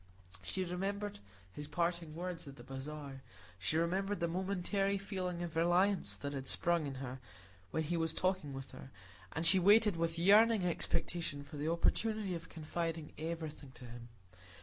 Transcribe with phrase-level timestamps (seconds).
[0.41, 1.19] She remembered
[1.53, 3.21] his parting words at the bazaar.
[3.59, 7.19] She remembered the momentary feeling of reliance that had sprung in her
[7.69, 8.89] when he was talking with her,
[9.31, 14.07] and she waited with yearning expectation for the opportunity of confiding everything to him.